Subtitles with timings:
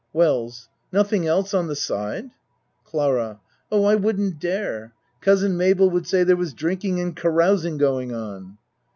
[0.13, 2.31] WELLS Nothing else on the side?
[2.85, 3.39] CLARA
[3.71, 4.95] Oh, I wouldn't dare.
[5.19, 8.57] Cousin Mabel would say there was drinking and carousing going on.